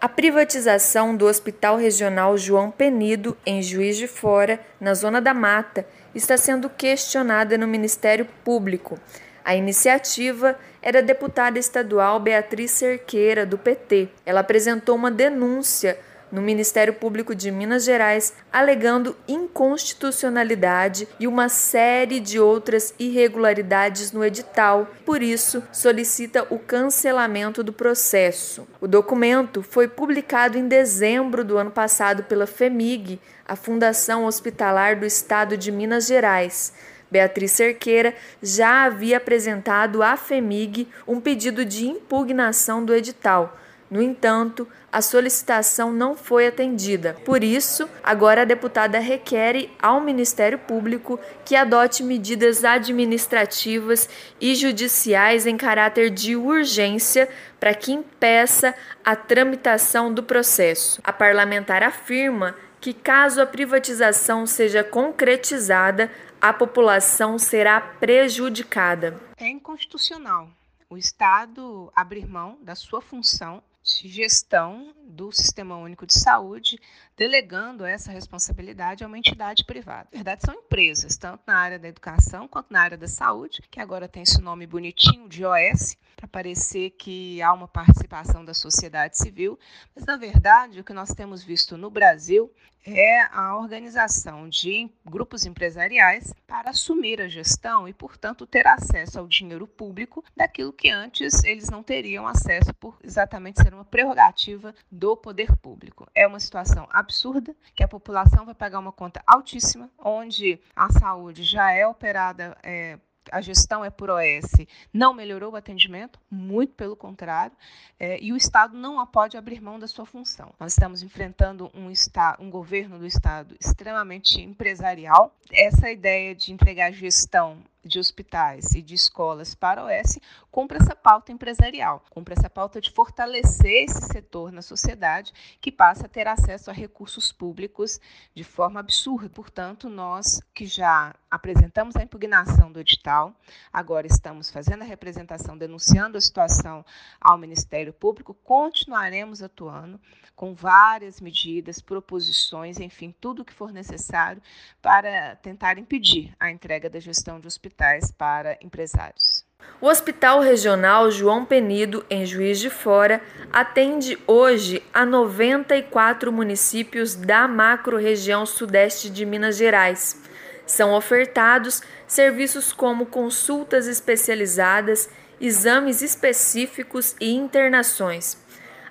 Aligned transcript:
A 0.00 0.08
privatização 0.08 1.14
do 1.14 1.26
Hospital 1.26 1.76
Regional 1.76 2.38
João 2.38 2.70
Penido, 2.70 3.36
em 3.44 3.62
Juiz 3.62 3.98
de 3.98 4.06
Fora, 4.06 4.58
na 4.80 4.94
Zona 4.94 5.20
da 5.20 5.34
Mata, 5.34 5.86
está 6.14 6.38
sendo 6.38 6.70
questionada 6.70 7.58
no 7.58 7.68
Ministério 7.68 8.26
Público. 8.42 8.98
A 9.44 9.54
iniciativa 9.54 10.58
era 10.80 11.00
a 11.00 11.02
deputada 11.02 11.58
estadual 11.58 12.18
Beatriz 12.18 12.70
Cerqueira, 12.70 13.44
do 13.44 13.58
PT. 13.58 14.08
Ela 14.24 14.40
apresentou 14.40 14.96
uma 14.96 15.10
denúncia 15.10 15.98
no 16.30 16.40
Ministério 16.40 16.94
Público 16.94 17.34
de 17.34 17.50
Minas 17.50 17.84
Gerais, 17.84 18.32
alegando 18.52 19.16
inconstitucionalidade 19.26 21.08
e 21.18 21.26
uma 21.26 21.48
série 21.48 22.20
de 22.20 22.38
outras 22.38 22.94
irregularidades 22.98 24.12
no 24.12 24.24
edital. 24.24 24.88
Por 25.04 25.22
isso, 25.22 25.62
solicita 25.72 26.46
o 26.50 26.58
cancelamento 26.58 27.62
do 27.62 27.72
processo. 27.72 28.66
O 28.80 28.86
documento 28.86 29.62
foi 29.62 29.88
publicado 29.88 30.56
em 30.56 30.68
dezembro 30.68 31.44
do 31.44 31.58
ano 31.58 31.70
passado 31.70 32.24
pela 32.24 32.46
FEMIG, 32.46 33.20
a 33.46 33.56
Fundação 33.56 34.24
Hospitalar 34.26 34.98
do 34.98 35.04
Estado 35.04 35.56
de 35.56 35.72
Minas 35.72 36.06
Gerais. 36.06 36.72
Beatriz 37.10 37.50
Cerqueira 37.52 38.14
já 38.40 38.84
havia 38.84 39.16
apresentado 39.16 40.02
à 40.02 40.16
FEMIG 40.16 40.86
um 41.06 41.20
pedido 41.20 41.64
de 41.64 41.86
impugnação 41.86 42.84
do 42.84 42.94
edital. 42.94 43.58
No 43.90 44.00
entanto, 44.00 44.68
a 44.92 45.02
solicitação 45.02 45.92
não 45.92 46.14
foi 46.14 46.46
atendida. 46.46 47.16
Por 47.24 47.42
isso, 47.42 47.88
agora 48.04 48.42
a 48.42 48.44
deputada 48.44 49.00
requer 49.00 49.68
ao 49.82 50.00
Ministério 50.00 50.58
Público 50.58 51.18
que 51.44 51.56
adote 51.56 52.04
medidas 52.04 52.64
administrativas 52.64 54.08
e 54.40 54.54
judiciais 54.54 55.44
em 55.44 55.56
caráter 55.56 56.08
de 56.08 56.36
urgência 56.36 57.28
para 57.58 57.74
que 57.74 57.90
impeça 57.90 58.74
a 59.04 59.16
tramitação 59.16 60.14
do 60.14 60.22
processo. 60.22 61.00
A 61.02 61.12
parlamentar 61.12 61.82
afirma 61.82 62.54
que, 62.80 62.94
caso 62.94 63.42
a 63.42 63.46
privatização 63.46 64.46
seja 64.46 64.84
concretizada, 64.84 66.10
a 66.40 66.52
população 66.52 67.38
será 67.38 67.80
prejudicada. 67.80 69.20
É 69.36 69.48
inconstitucional 69.48 70.48
o 70.88 70.96
Estado 70.96 71.90
abrir 71.94 72.26
mão 72.26 72.58
da 72.62 72.74
sua 72.74 73.00
função 73.00 73.62
gestão 74.08 74.94
do 75.04 75.32
Sistema 75.32 75.76
Único 75.76 76.06
de 76.06 76.18
Saúde, 76.18 76.78
delegando 77.16 77.84
essa 77.84 78.10
responsabilidade 78.10 79.04
a 79.04 79.06
uma 79.06 79.18
entidade 79.18 79.64
privada. 79.64 80.08
Na 80.12 80.18
verdade, 80.18 80.42
são 80.44 80.54
empresas, 80.54 81.16
tanto 81.16 81.42
na 81.46 81.56
área 81.56 81.78
da 81.78 81.88
educação 81.88 82.48
quanto 82.48 82.72
na 82.72 82.80
área 82.80 82.96
da 82.96 83.08
saúde, 83.08 83.62
que 83.70 83.80
agora 83.80 84.08
tem 84.08 84.22
esse 84.22 84.40
nome 84.40 84.66
bonitinho 84.66 85.28
de 85.28 85.44
OS, 85.44 85.96
para 86.16 86.28
parecer 86.28 86.90
que 86.90 87.40
há 87.40 87.52
uma 87.52 87.66
participação 87.66 88.44
da 88.44 88.52
sociedade 88.52 89.16
civil, 89.16 89.58
mas 89.94 90.04
na 90.04 90.16
verdade 90.16 90.78
o 90.78 90.84
que 90.84 90.92
nós 90.92 91.10
temos 91.14 91.42
visto 91.42 91.76
no 91.78 91.90
Brasil 91.90 92.52
é 92.84 93.22
a 93.30 93.56
organização 93.56 94.48
de 94.48 94.90
grupos 95.04 95.44
empresariais 95.44 96.32
para 96.46 96.70
assumir 96.70 97.20
a 97.20 97.28
gestão 97.28 97.86
e, 97.86 97.92
portanto, 97.92 98.46
ter 98.46 98.66
acesso 98.66 99.18
ao 99.18 99.28
dinheiro 99.28 99.66
público 99.66 100.24
daquilo 100.36 100.72
que 100.72 100.88
antes 100.88 101.44
eles 101.44 101.68
não 101.68 101.82
teriam 101.82 102.26
acesso 102.26 102.72
por 102.74 102.98
exatamente 103.02 103.62
ser 103.62 103.74
uma 103.74 103.84
prerrogativa 103.90 104.74
do 104.90 105.16
poder 105.16 105.56
público. 105.56 106.06
É 106.14 106.26
uma 106.26 106.40
situação 106.40 106.88
absurda 106.90 107.54
que 107.74 107.82
a 107.82 107.88
população 107.88 108.44
vai 108.44 108.54
pagar 108.54 108.78
uma 108.78 108.92
conta 108.92 109.22
altíssima, 109.26 109.90
onde 109.98 110.60
a 110.74 110.90
saúde 110.90 111.42
já 111.42 111.72
é 111.72 111.86
operada 111.86 112.56
é, 112.62 112.98
a 113.30 113.40
gestão 113.40 113.84
é 113.84 113.90
por 113.90 114.10
OS, 114.10 114.50
não 114.92 115.14
melhorou 115.14 115.52
o 115.52 115.56
atendimento, 115.56 116.18
muito 116.30 116.74
pelo 116.74 116.96
contrário, 116.96 117.56
é, 117.98 118.18
e 118.20 118.32
o 118.32 118.36
Estado 118.36 118.76
não 118.76 119.04
pode 119.06 119.36
abrir 119.36 119.60
mão 119.60 119.78
da 119.78 119.86
sua 119.86 120.06
função. 120.06 120.52
Nós 120.58 120.72
estamos 120.72 121.02
enfrentando 121.02 121.70
um, 121.74 121.92
um 122.38 122.50
governo 122.50 122.98
do 122.98 123.06
Estado 123.06 123.54
extremamente 123.60 124.40
empresarial. 124.40 125.34
Essa 125.52 125.90
ideia 125.90 126.34
de 126.34 126.52
entregar 126.52 126.92
gestão 126.92 127.58
de 127.84 127.98
hospitais 127.98 128.72
e 128.74 128.82
de 128.82 128.94
escolas 128.94 129.54
para 129.54 129.80
a 129.80 129.84
OS 129.86 130.18
cumpre 130.50 130.78
essa 130.78 130.94
pauta 130.94 131.32
empresarial, 131.32 132.04
cumpre 132.10 132.34
essa 132.36 132.50
pauta 132.50 132.80
de 132.80 132.90
fortalecer 132.90 133.84
esse 133.84 134.06
setor 134.06 134.52
na 134.52 134.60
sociedade 134.60 135.32
que 135.60 135.72
passa 135.72 136.06
a 136.06 136.08
ter 136.08 136.26
acesso 136.26 136.70
a 136.70 136.74
recursos 136.74 137.32
públicos 137.32 137.98
de 138.34 138.44
forma 138.44 138.80
absurda. 138.80 139.30
Portanto, 139.30 139.88
nós 139.88 140.40
que 140.52 140.66
já 140.66 141.14
apresentamos 141.30 141.96
a 141.96 142.02
impugnação 142.02 142.70
do 142.70 142.80
edital, 142.80 143.34
agora 143.72 144.06
estamos 144.06 144.50
fazendo 144.50 144.82
a 144.82 144.86
representação, 144.86 145.56
denunciando 145.56 146.18
a 146.18 146.20
situação 146.20 146.84
ao 147.20 147.38
Ministério 147.38 147.92
Público, 147.92 148.34
continuaremos 148.34 149.42
atuando 149.42 150.00
com 150.34 150.54
várias 150.54 151.20
medidas, 151.20 151.80
proposições, 151.80 152.80
enfim, 152.80 153.14
tudo 153.20 153.42
o 153.42 153.44
que 153.44 153.52
for 153.52 153.72
necessário 153.72 154.42
para 154.80 155.36
tentar 155.36 155.78
impedir 155.78 156.34
a 156.40 156.50
entrega 156.50 156.88
da 156.88 156.98
gestão 156.98 157.38
de 157.38 157.46
hospitais 157.46 157.69
para 158.10 158.58
empresários. 158.60 159.44
O 159.80 159.86
Hospital 159.86 160.40
Regional 160.40 161.10
João 161.10 161.44
Penido, 161.44 162.04
em 162.10 162.26
Juiz 162.26 162.58
de 162.58 162.68
Fora, 162.68 163.22
atende 163.50 164.18
hoje 164.26 164.82
a 164.92 165.06
94 165.06 166.30
municípios 166.30 167.14
da 167.14 167.48
macro-região 167.48 168.44
sudeste 168.44 169.08
de 169.08 169.24
Minas 169.24 169.56
Gerais. 169.56 170.20
São 170.66 170.92
ofertados 170.92 171.82
serviços 172.06 172.72
como 172.72 173.06
consultas 173.06 173.86
especializadas, 173.86 175.08
exames 175.40 176.02
específicos 176.02 177.16
e 177.18 177.34
internações. 177.34 178.36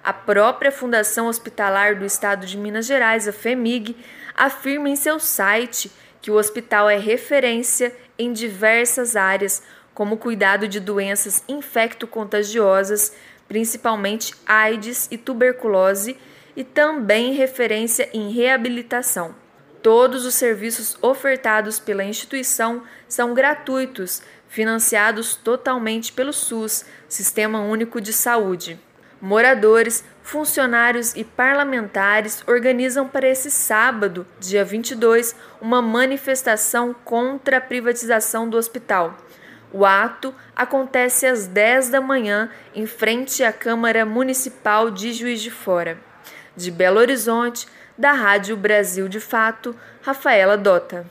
A 0.03 0.11
própria 0.11 0.71
Fundação 0.71 1.27
Hospitalar 1.27 1.99
do 1.99 2.05
Estado 2.05 2.45
de 2.47 2.57
Minas 2.57 2.87
Gerais, 2.87 3.27
a 3.27 3.33
FEMIG, 3.33 3.95
afirma 4.35 4.89
em 4.89 4.95
seu 4.95 5.19
site 5.19 5.91
que 6.21 6.31
o 6.31 6.35
hospital 6.35 6.89
é 6.89 6.97
referência 6.97 7.95
em 8.19 8.33
diversas 8.33 9.15
áreas, 9.15 9.63
como 9.93 10.17
cuidado 10.17 10.67
de 10.67 10.79
doenças 10.79 11.43
infecto-contagiosas, 11.47 13.13
principalmente 13.47 14.35
AIDS 14.45 15.07
e 15.09 15.17
tuberculose, 15.17 16.17
e 16.55 16.63
também 16.63 17.33
referência 17.33 18.09
em 18.13 18.31
reabilitação. 18.31 19.33
Todos 19.81 20.25
os 20.25 20.35
serviços 20.35 20.97
ofertados 21.01 21.79
pela 21.79 22.03
instituição 22.03 22.83
são 23.07 23.33
gratuitos, 23.33 24.21
financiados 24.49 25.35
totalmente 25.35 26.11
pelo 26.11 26.33
SUS, 26.33 26.85
Sistema 27.07 27.61
Único 27.61 28.01
de 28.01 28.11
Saúde. 28.11 28.77
Moradores, 29.21 30.05
funcionários 30.23 31.13
e 31.13 31.25
parlamentares 31.25 32.41
organizam 32.47 33.05
para 33.05 33.27
esse 33.27 33.51
sábado, 33.51 34.25
dia 34.39 34.63
22, 34.63 35.35
uma 35.59 35.81
manifestação 35.81 36.95
contra 37.03 37.57
a 37.57 37.61
privatização 37.61 38.49
do 38.49 38.55
hospital. 38.55 39.17
O 39.73 39.85
ato 39.85 40.33
acontece 40.55 41.27
às 41.27 41.47
10 41.47 41.89
da 41.89 41.99
manhã 41.99 42.49
em 42.73 42.85
frente 42.85 43.43
à 43.43 43.51
Câmara 43.51 44.05
Municipal 44.05 44.89
de 44.89 45.11
Juiz 45.11 45.41
de 45.41 45.51
Fora. 45.51 45.97
De 46.55 46.71
Belo 46.71 46.99
Horizonte, 46.99 47.67
da 47.97 48.13
Rádio 48.13 48.55
Brasil 48.55 49.09
de 49.09 49.19
Fato, 49.19 49.75
Rafaela 50.01 50.57
Dota. 50.57 51.05